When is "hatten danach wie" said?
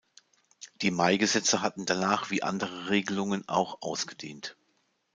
1.61-2.41